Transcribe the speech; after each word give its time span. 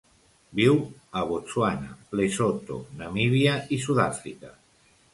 Viu 0.59 0.79
a 1.19 1.23
Botswana, 1.33 1.91
Lesotho, 2.21 2.81
Namíbia 3.05 3.57
i 3.79 3.83
Sud-àfrica. 3.89 4.57